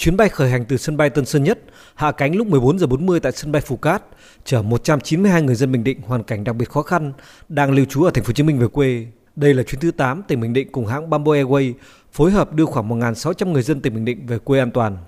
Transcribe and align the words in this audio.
Chuyến 0.00 0.16
bay 0.16 0.28
khởi 0.28 0.50
hành 0.50 0.64
từ 0.64 0.76
sân 0.76 0.96
bay 0.96 1.10
Tân 1.10 1.24
Sơn 1.24 1.44
Nhất, 1.44 1.58
hạ 1.94 2.12
cánh 2.12 2.36
lúc 2.36 2.46
14 2.46 2.78
giờ 2.78 2.86
40 2.86 3.20
tại 3.20 3.32
sân 3.32 3.52
bay 3.52 3.62
Phú 3.62 3.76
Cát, 3.76 4.02
chở 4.44 4.62
192 4.62 5.42
người 5.42 5.54
dân 5.54 5.72
Bình 5.72 5.84
Định 5.84 6.00
hoàn 6.02 6.22
cảnh 6.22 6.44
đặc 6.44 6.56
biệt 6.56 6.70
khó 6.70 6.82
khăn 6.82 7.12
đang 7.48 7.70
lưu 7.70 7.84
trú 7.84 8.04
ở 8.04 8.10
thành 8.10 8.24
phố 8.24 8.28
Hồ 8.28 8.32
Chí 8.32 8.42
Minh 8.42 8.58
về 8.58 8.68
quê. 8.68 9.06
Đây 9.36 9.54
là 9.54 9.62
chuyến 9.62 9.80
thứ 9.80 9.90
8 9.90 10.22
tỉnh 10.22 10.40
Bình 10.40 10.52
Định 10.52 10.72
cùng 10.72 10.86
hãng 10.86 11.10
Bamboo 11.10 11.32
Airways 11.32 11.72
phối 12.12 12.30
hợp 12.30 12.52
đưa 12.52 12.64
khoảng 12.64 12.88
1.600 12.88 13.52
người 13.52 13.62
dân 13.62 13.80
tỉnh 13.80 13.94
Bình 13.94 14.04
Định 14.04 14.26
về 14.26 14.38
quê 14.38 14.58
an 14.58 14.70
toàn. 14.70 14.98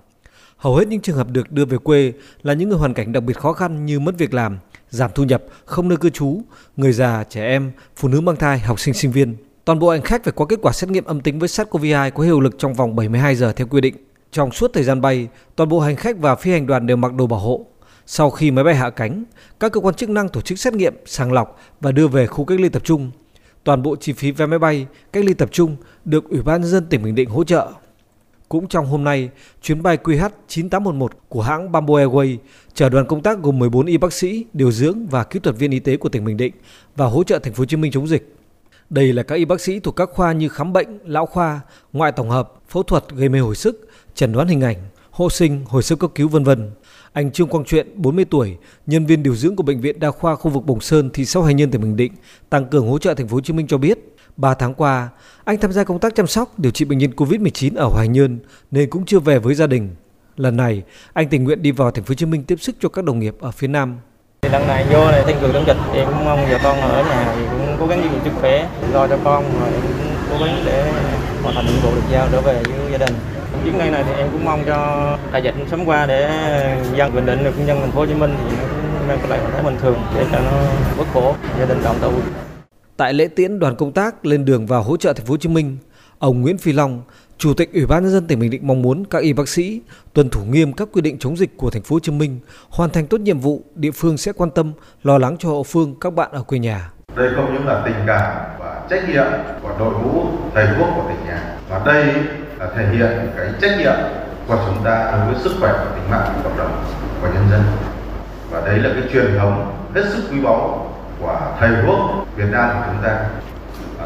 Hầu 0.56 0.76
hết 0.76 0.88
những 0.88 1.01
trường 1.01 1.17
hợp 1.17 1.31
được 1.31 1.53
đưa 1.53 1.65
về 1.65 1.79
quê 1.79 2.13
là 2.43 2.54
những 2.54 2.69
người 2.69 2.79
hoàn 2.79 2.95
cảnh 2.95 3.13
đặc 3.13 3.22
biệt 3.22 3.37
khó 3.37 3.53
khăn 3.53 3.87
như 3.87 4.01
mất 4.01 4.19
việc 4.19 4.35
làm, 4.35 4.59
giảm 4.90 5.11
thu 5.15 5.24
nhập, 5.24 5.45
không 5.65 5.88
nơi 5.88 5.99
cư 5.99 6.11
trú, 6.11 6.40
người 6.77 6.93
già, 6.93 7.24
trẻ 7.24 7.47
em, 7.47 7.72
phụ 7.97 8.09
nữ 8.09 8.21
mang 8.21 8.37
thai, 8.37 8.59
học 8.59 8.81
sinh 8.81 8.95
sinh 8.95 9.13
viên. 9.13 9.37
Toàn 9.65 9.79
bộ 9.79 9.90
hành 9.90 10.03
khách 10.03 10.24
phải 10.24 10.33
có 10.37 10.45
kết 10.45 10.59
quả 10.63 10.72
xét 10.72 10.90
nghiệm 10.90 11.04
âm 11.04 11.21
tính 11.21 11.38
với 11.38 11.49
SARS-CoV-2 11.49 12.11
có 12.11 12.22
hiệu 12.22 12.40
lực 12.40 12.54
trong 12.59 12.74
vòng 12.74 12.97
72 12.97 13.37
giờ 13.37 13.53
theo 13.53 13.67
quy 13.67 13.81
định. 13.81 13.95
Trong 14.33 14.53
suốt 14.53 14.72
thời 14.72 14.85
gian 14.85 15.01
bay, 15.01 15.28
toàn 15.56 15.69
bộ 15.69 15.80
hành 15.80 15.96
khách 15.96 16.19
và 16.19 16.37
phi 16.37 16.51
hành 16.51 16.66
đoàn 16.66 16.86
đều 16.86 16.96
mặc 16.96 17.14
đồ 17.14 17.27
bảo 17.27 17.41
hộ. 17.41 17.66
Sau 18.06 18.30
khi 18.30 18.50
máy 18.50 18.64
bay 18.64 18.74
hạ 18.74 18.91
cánh, 18.91 19.24
các 19.60 19.72
cơ 19.72 19.80
quan 19.80 19.95
chức 19.95 20.10
năng 20.10 20.28
tổ 20.28 20.41
chức 20.41 20.58
xét 20.58 20.74
nghiệm, 20.74 20.95
sàng 21.06 21.32
lọc 21.32 21.58
và 21.80 21.92
đưa 21.92 22.08
về 22.08 22.27
khu 22.27 22.45
cách 22.45 22.60
ly 22.60 22.68
tập 22.68 22.82
trung. 22.84 23.10
Toàn 23.64 23.82
bộ 23.82 23.96
chi 23.96 24.12
phí 24.12 24.30
vé 24.30 24.46
máy 24.46 24.58
bay, 24.58 24.86
cách 25.12 25.24
ly 25.24 25.34
tập 25.34 25.48
trung 25.52 25.77
được 26.05 26.28
Ủy 26.28 26.42
ban 26.42 26.60
nhân 26.60 26.70
dân 26.70 26.86
tỉnh 26.86 27.02
Bình 27.02 27.14
Định 27.14 27.30
hỗ 27.30 27.45
trợ. 27.45 27.72
Cũng 28.48 28.68
trong 28.68 28.86
hôm 28.86 29.05
nay, 29.05 29.28
chuyến 29.62 29.82
bay 29.82 29.98
QH9811 30.05 31.08
của 31.28 31.42
hãng 31.42 31.72
Bamboo 31.72 31.94
Airways 31.94 32.36
chở 32.74 32.88
đoàn 32.88 33.06
công 33.06 33.22
tác 33.22 33.38
gồm 33.42 33.58
14 33.58 33.86
y 33.86 33.96
bác 33.96 34.12
sĩ, 34.12 34.46
điều 34.52 34.72
dưỡng 34.72 35.06
và 35.06 35.24
kỹ 35.24 35.41
thuật 35.41 35.56
viên 35.56 35.70
y 35.70 35.78
tế 35.78 35.96
của 35.96 36.08
tỉnh 36.08 36.24
Bình 36.24 36.36
Định 36.36 36.55
và 36.96 37.06
hỗ 37.06 37.24
trợ 37.24 37.38
thành 37.38 37.52
phố 37.52 37.60
Hồ 37.60 37.64
Chí 37.64 37.77
Minh 37.77 37.92
chống 37.92 38.08
dịch. 38.08 38.34
Đây 38.92 39.12
là 39.12 39.23
các 39.23 39.34
y 39.34 39.45
bác 39.45 39.60
sĩ 39.60 39.80
thuộc 39.80 39.96
các 39.96 40.10
khoa 40.12 40.32
như 40.32 40.48
khám 40.48 40.73
bệnh, 40.73 40.98
lão 41.05 41.27
khoa, 41.27 41.60
ngoại 41.92 42.12
tổng 42.12 42.30
hợp, 42.30 42.52
phẫu 42.69 42.83
thuật 42.83 43.05
gây 43.14 43.28
mê 43.28 43.38
hồi 43.38 43.55
sức, 43.55 43.88
chẩn 44.14 44.33
đoán 44.33 44.48
hình 44.48 44.60
ảnh, 44.60 44.77
hộ 45.10 45.30
sinh, 45.30 45.64
hồi 45.66 45.83
sức 45.83 45.98
cấp 45.98 46.10
cứu 46.14 46.28
vân 46.28 46.45
vân. 46.45 46.70
Anh 47.12 47.33
Trương 47.33 47.48
Quang 47.48 47.64
Truyện, 47.64 47.86
40 47.95 48.24
tuổi, 48.24 48.56
nhân 48.86 49.06
viên 49.06 49.22
điều 49.22 49.34
dưỡng 49.34 49.56
của 49.56 49.62
bệnh 49.62 49.81
viện 49.81 50.00
đa 50.00 50.11
khoa 50.11 50.34
khu 50.34 50.50
vực 50.50 50.64
Bồng 50.66 50.81
Sơn, 50.81 51.11
thị 51.11 51.25
xã 51.25 51.41
Hoài 51.41 51.55
Nhân, 51.55 51.70
tỉnh 51.70 51.81
Bình 51.81 51.97
Định, 51.97 52.12
tăng 52.50 52.66
cường 52.66 52.89
hỗ 52.89 52.98
trợ 52.98 53.14
thành 53.14 53.28
phố 53.28 53.34
Hồ 53.34 53.41
Chí 53.41 53.53
Minh 53.53 53.66
cho 53.66 53.78
biết, 53.78 53.98
3 54.36 54.55
tháng 54.55 54.75
qua, 54.75 55.09
anh 55.44 55.61
tham 55.61 55.72
gia 55.72 55.84
công 55.84 55.98
tác 55.98 56.14
chăm 56.14 56.27
sóc 56.27 56.59
điều 56.59 56.72
trị 56.72 56.84
bệnh 56.84 56.98
nhân 56.98 57.11
Covid-19 57.16 57.77
ở 57.77 57.88
Hoài 57.88 58.09
Nhơn 58.09 58.38
nên 58.70 58.91
cũng 58.91 59.05
chưa 59.06 59.19
về 59.19 59.38
với 59.38 59.55
gia 59.55 59.66
đình. 59.66 59.91
Lần 60.36 60.56
này, 60.56 60.83
anh 61.12 61.28
tình 61.28 61.44
nguyện 61.44 61.62
đi 61.62 61.70
vào 61.70 61.91
thành 61.91 62.05
phố 62.05 62.11
Hồ 62.11 62.14
Chí 62.14 62.27
Minh 62.27 62.44
tiếp 62.44 62.56
sức 62.61 62.77
cho 62.81 62.88
các 62.88 63.05
đồng 63.05 63.19
nghiệp 63.19 63.36
ở 63.41 63.50
phía 63.50 63.69
Nam. 63.69 63.97
Lần 64.50 64.66
này 64.66 64.86
vô 64.90 65.10
này 65.10 65.22
tăng 65.26 65.40
cường 65.40 65.52
chống 65.52 65.64
dịch, 65.66 65.76
em 65.94 66.06
cũng 66.06 66.24
mong 66.24 66.46
vợ 66.50 66.58
con 66.62 66.80
ở 66.80 67.02
nhà 67.02 67.32
thì 67.36 67.42
cũng 67.50 67.76
cố 67.80 67.86
gắng 67.86 68.02
giữ 68.02 68.08
sức 68.24 68.30
khỏe, 68.40 68.68
lo 68.92 69.06
cho 69.08 69.18
con 69.24 69.44
rồi 69.60 69.72
em 69.72 69.82
cũng 69.82 70.14
cố 70.30 70.44
gắng 70.44 70.62
để 70.66 70.92
hoàn 71.42 71.54
thành 71.54 71.66
nhiệm 71.66 71.82
vụ 71.82 71.94
được 71.94 72.02
giao 72.12 72.28
trở 72.32 72.40
về 72.40 72.62
với 72.62 72.92
gia 72.92 72.98
đình. 72.98 73.14
Chuyến 73.64 73.78
bay 73.78 73.90
này 73.90 74.04
thì 74.06 74.12
em 74.18 74.28
cũng 74.32 74.44
mong 74.44 74.62
cho 74.66 75.08
đại 75.32 75.42
dịch 75.42 75.54
sớm 75.70 75.84
qua 75.84 76.06
để 76.06 76.30
dân 76.96 77.14
bình 77.14 77.26
định 77.26 77.44
được 77.44 77.52
nhân 77.66 77.80
thành 77.80 77.90
phố 77.90 78.00
Hồ 78.00 78.06
Chí 78.06 78.14
Minh 78.14 78.34
thì 78.50 78.56
nó 78.56 78.64
cũng 78.72 79.08
mang 79.08 79.30
lại 79.30 79.38
trạng 79.42 79.52
thái 79.52 79.62
bình 79.62 79.76
thường 79.80 79.98
để 80.16 80.26
cho 80.32 80.38
nó 80.38 80.52
bớt 80.98 81.04
khổ, 81.14 81.34
gia 81.58 81.64
đình 81.64 81.82
đoàn 81.84 81.96
tụ. 82.00 82.12
Tại 82.96 83.12
lễ 83.14 83.28
tiễn 83.28 83.58
đoàn 83.58 83.76
công 83.76 83.92
tác 83.92 84.26
lên 84.26 84.44
đường 84.44 84.66
vào 84.66 84.82
hỗ 84.82 84.96
trợ 84.96 85.12
thành 85.12 85.26
phố 85.26 85.32
Hồ 85.32 85.36
Chí 85.36 85.48
Minh, 85.48 85.76
ông 86.18 86.42
Nguyễn 86.42 86.58
Phi 86.58 86.72
Long, 86.72 87.02
Chủ 87.42 87.54
tịch 87.54 87.72
Ủy 87.72 87.86
ban 87.86 88.02
nhân 88.02 88.12
dân 88.12 88.26
tỉnh 88.26 88.38
Bình 88.38 88.50
Định 88.50 88.66
mong 88.66 88.82
muốn 88.82 89.04
các 89.04 89.22
y 89.22 89.32
bác 89.32 89.48
sĩ 89.48 89.80
tuân 90.12 90.30
thủ 90.30 90.40
nghiêm 90.44 90.72
các 90.72 90.88
quy 90.92 91.00
định 91.00 91.18
chống 91.18 91.36
dịch 91.36 91.50
của 91.56 91.70
thành 91.70 91.82
phố 91.82 91.96
Hồ 91.96 92.00
Chí 92.00 92.12
Minh, 92.12 92.40
hoàn 92.70 92.90
thành 92.90 93.06
tốt 93.06 93.20
nhiệm 93.20 93.38
vụ, 93.38 93.62
địa 93.74 93.90
phương 93.90 94.16
sẽ 94.16 94.32
quan 94.32 94.50
tâm, 94.50 94.72
lo 95.02 95.18
lắng 95.18 95.36
cho 95.38 95.48
hậu 95.48 95.62
phương 95.62 95.94
các 96.00 96.12
bạn 96.14 96.30
ở 96.32 96.42
quê 96.42 96.58
nhà. 96.58 96.90
Đây 97.16 97.28
không 97.36 97.54
những 97.54 97.66
là 97.66 97.82
tình 97.84 97.94
cảm 98.06 98.32
và 98.58 98.82
trách 98.90 99.08
nhiệm 99.08 99.24
của 99.62 99.70
đội 99.78 99.92
ngũ 99.92 100.24
thầy 100.54 100.66
thuốc 100.66 100.88
của 100.96 101.04
tỉnh 101.08 101.26
nhà, 101.26 101.56
và 101.68 101.82
đây 101.86 102.04
là 102.58 102.70
thể 102.76 102.86
hiện 102.92 103.10
cái 103.36 103.48
trách 103.60 103.78
nhiệm 103.78 103.96
của 104.48 104.58
chúng 104.66 104.84
ta 104.84 105.12
đối 105.12 105.32
với 105.32 105.42
sức 105.42 105.52
khỏe 105.60 105.72
và 105.72 105.84
tính 105.94 106.10
mạng 106.10 106.32
của 106.34 106.48
cộng 106.48 106.58
đồng 106.58 106.84
của 107.20 107.28
nhân 107.34 107.44
dân. 107.50 107.62
Và 108.50 108.60
đấy 108.60 108.78
là 108.78 108.90
cái 108.94 109.12
truyền 109.12 109.38
thống 109.38 109.76
hết 109.94 110.02
sức 110.12 110.22
quý 110.30 110.40
báu 110.40 110.90
của 111.20 111.40
thầy 111.60 111.70
thuốc 111.86 111.98
Việt 112.36 112.48
Nam 112.50 112.68
của 112.76 112.92
chúng 112.92 113.02
ta. 113.02 113.26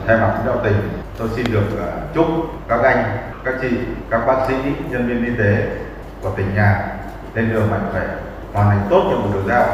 Thay 0.06 0.16
mặt 0.16 0.32
lãnh 0.34 0.46
đạo 0.46 0.56
tỉnh, 0.64 0.88
tôi 1.18 1.28
xin 1.36 1.46
được 1.52 1.80
à, 1.80 1.88
chúc 2.14 2.26
các 2.68 2.80
anh, 2.82 3.04
các 3.44 3.54
chị, 3.62 3.68
các 4.10 4.26
bác 4.26 4.36
sĩ, 4.48 4.54
nhân 4.90 5.08
viên 5.08 5.24
y 5.24 5.36
tế 5.38 5.66
của 6.22 6.30
tỉnh 6.36 6.54
nhà 6.54 6.88
lên 7.34 7.52
đường 7.52 7.70
mạnh 7.70 7.88
khỏe, 7.92 8.06
hoàn 8.52 8.68
thành 8.68 8.86
tốt 8.90 9.04
nhiệm 9.08 9.22
vụ 9.22 9.32
được 9.32 9.44
giao. 9.48 9.66